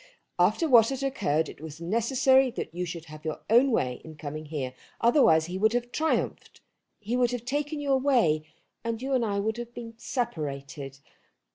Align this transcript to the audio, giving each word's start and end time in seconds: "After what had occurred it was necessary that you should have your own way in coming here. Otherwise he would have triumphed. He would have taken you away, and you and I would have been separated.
"After 0.39 0.67
what 0.67 0.89
had 0.89 1.03
occurred 1.03 1.47
it 1.47 1.61
was 1.61 1.79
necessary 1.79 2.49
that 2.49 2.73
you 2.73 2.85
should 2.87 3.05
have 3.05 3.23
your 3.23 3.41
own 3.51 3.69
way 3.69 4.01
in 4.03 4.15
coming 4.17 4.45
here. 4.45 4.73
Otherwise 4.99 5.45
he 5.45 5.59
would 5.59 5.73
have 5.73 5.91
triumphed. 5.91 6.59
He 6.99 7.15
would 7.15 7.29
have 7.29 7.45
taken 7.45 7.79
you 7.79 7.91
away, 7.91 8.43
and 8.83 8.99
you 8.99 9.13
and 9.13 9.23
I 9.23 9.39
would 9.39 9.57
have 9.57 9.75
been 9.75 9.93
separated. 9.99 10.97